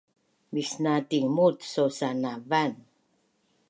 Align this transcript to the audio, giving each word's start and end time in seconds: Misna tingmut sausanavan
Misna 0.53 0.93
tingmut 1.09 1.59
sausanavan 1.71 2.73